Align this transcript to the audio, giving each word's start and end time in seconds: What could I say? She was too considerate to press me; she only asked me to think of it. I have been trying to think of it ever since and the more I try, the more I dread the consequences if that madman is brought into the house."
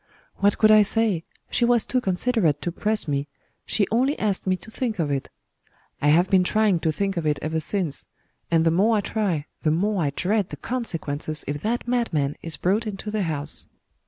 What 0.37 0.57
could 0.57 0.71
I 0.71 0.81
say? 0.81 1.25
She 1.51 1.63
was 1.63 1.85
too 1.85 2.01
considerate 2.01 2.59
to 2.63 2.71
press 2.71 3.07
me; 3.07 3.27
she 3.67 3.85
only 3.91 4.17
asked 4.17 4.47
me 4.47 4.57
to 4.57 4.71
think 4.71 4.97
of 4.97 5.11
it. 5.11 5.29
I 6.01 6.07
have 6.07 6.27
been 6.27 6.43
trying 6.43 6.79
to 6.79 6.91
think 6.91 7.17
of 7.17 7.27
it 7.27 7.37
ever 7.43 7.59
since 7.59 8.07
and 8.49 8.65
the 8.65 8.71
more 8.71 8.97
I 8.97 9.01
try, 9.01 9.45
the 9.61 9.69
more 9.69 10.01
I 10.01 10.09
dread 10.09 10.49
the 10.49 10.57
consequences 10.57 11.45
if 11.45 11.61
that 11.61 11.87
madman 11.87 12.35
is 12.41 12.57
brought 12.57 12.87
into 12.87 13.11
the 13.11 13.21
house." 13.21 13.67